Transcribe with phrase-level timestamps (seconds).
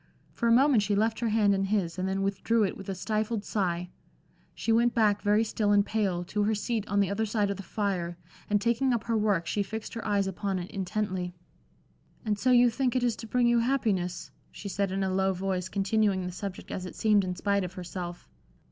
[0.33, 2.95] For a moment she left her hand in his and then withdrew it with a
[2.95, 3.91] stifled sigh.
[4.55, 7.57] She went back very still and pale, to her seat on the other side of
[7.57, 8.17] the fire,
[8.49, 11.35] and taking up her work, she fixed her eyes upon it intently.
[12.25, 15.33] "And so you think it is to bring you happiness?" she said, in a low
[15.33, 18.27] voice, continuing the subject as it seemed in spite of herself.